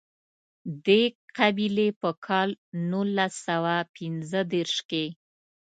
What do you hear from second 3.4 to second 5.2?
سوه پېنځه دېرش کې.